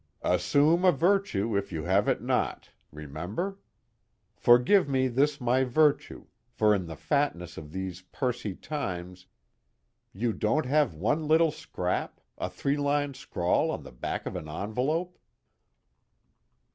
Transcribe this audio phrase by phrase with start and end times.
[0.23, 3.59] 'Assume a virtue if you have it not' remember?
[4.35, 9.27] 'Forgive me this my virtue, for in the fatness of these pursy times'
[10.11, 14.47] you don't have one little scrap, a three line scrawl on the back of an
[14.49, 15.19] envelope?"